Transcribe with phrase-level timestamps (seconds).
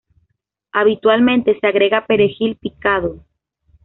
[0.71, 3.23] Habitualmente se agrega perejil picado.